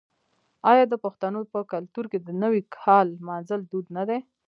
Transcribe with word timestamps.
آیا 0.71 0.85
د 0.89 0.93
پښتنو 1.03 1.41
په 1.53 1.59
کلتور 1.73 2.05
کې 2.11 2.19
د 2.21 2.29
نوي 2.43 2.61
کال 2.77 3.05
لمانځل 3.19 3.61
دود 3.71 3.85
نه 3.97 4.03
دی؟ 4.09 4.19